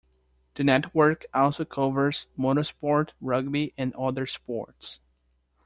The 0.55 0.63
network 0.63 1.27
also 1.31 1.63
covers 1.63 2.25
motorsport, 2.35 3.11
rugby, 3.21 3.75
and 3.77 3.93
other 3.93 4.25
sports. 4.25 4.99